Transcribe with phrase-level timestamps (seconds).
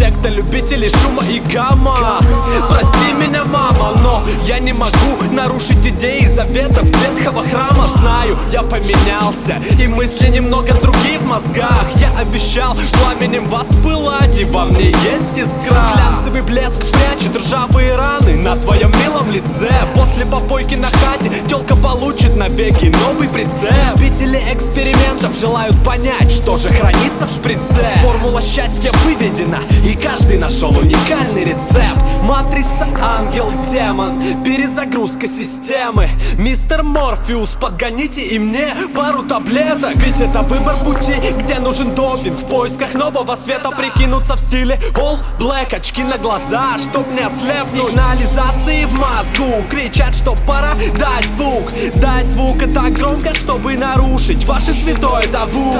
[0.00, 2.18] Это любители шума и гамма.
[2.68, 7.86] Прости меня, мама, но я не могу нарушить идеи заветов ветхого храма.
[7.96, 11.86] Знаю, я поменялся, и мысли немного другие в мозгах.
[11.96, 15.92] Я обещал пламенем вас пылать, и во мне есть искра.
[15.94, 19.72] Глянцевый блеск прячет ржавые раны на твоем милом лице.
[19.94, 21.73] После попойки на хате телка
[22.34, 23.72] получит навеки новый прицеп.
[23.96, 27.86] Любители экспериментов желают понять, что же хранится в шприце.
[28.02, 32.04] Формула счастья выведена, и каждый нашел уникальный рецепт.
[32.22, 36.08] Матрица, ангел, демон, перезагрузка системы.
[36.38, 39.94] Мистер Морфеус, подгоните и мне пару таблеток.
[39.96, 43.70] Ведь это выбор пути, где нужен допинг В поисках нового света.
[43.70, 47.90] Прикинуться в стиле All Black Очки на глаза, чтоб не ослепнуть.
[47.90, 51.70] Сигнализации в мозгу Кричат, что пора дать звук.
[51.96, 55.74] Дать звук это громко, чтобы нарушить Ваше святое табу.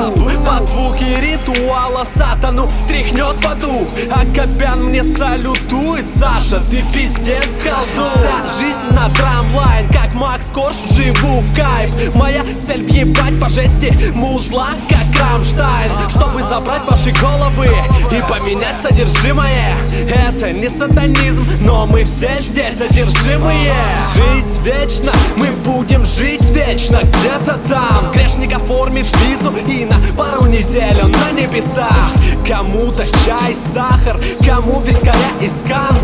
[0.47, 3.87] Под звуки ритуала сатану Тряхнет в аду.
[4.11, 8.11] А Копян мне салютует Саша, ты пиздец колдун.
[8.15, 11.91] Вся жизнь на трамлайн Как Макс Корж, живу в кайф.
[12.15, 17.71] Моя цель въебать по жести Музла, как Рамштайн Чтобы забрать ваши головы
[18.11, 19.75] И поменять содержимое.
[20.09, 23.75] Это не сатанизм Но мы все здесь одержимые.
[24.15, 28.13] Жить вечно, мы будем жить вечно Где-то там.
[28.13, 32.11] Грешник оформит визу И на пару недель он на небесах.
[32.47, 35.95] Кому-то чай, сахар Кому вискаря и сканка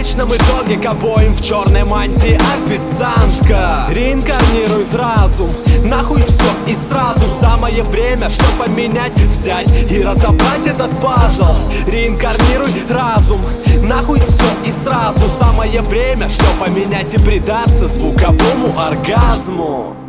[0.00, 3.86] конечном итоге к обоим в черной мантии официантка.
[3.90, 5.50] Реинкарнируй разум
[5.84, 7.28] Нахуй все и сразу.
[7.28, 11.54] Самое время все поменять Взять и разобрать этот пазл.
[11.86, 13.42] Реинкарнируй разум
[13.82, 15.28] Нахуй все и сразу.
[15.28, 19.99] Самое время все поменять и предаться звуковому оргазму